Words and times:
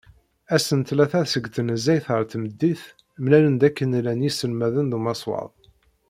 Ass 0.55 0.67
n 0.77 0.81
ttlata 0.81 1.21
seg 1.25 1.45
tnezzayt 1.55 2.05
ar 2.15 2.23
tmeddit, 2.31 2.83
mlalen-d 3.23 3.61
akken 3.67 3.91
llan 3.99 4.25
yiselmaden 4.25 4.87
d 4.91 4.93
umaswaḍ. 4.97 5.51